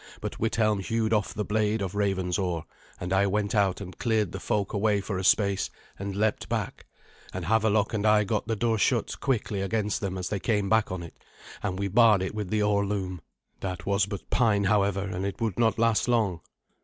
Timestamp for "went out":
3.27-3.79